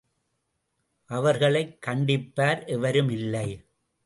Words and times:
அவர்களைக் 1.09 1.77
கண்டிப்பார் 1.85 2.67
எவரும் 2.67 3.09
இல்லை. 3.09 3.47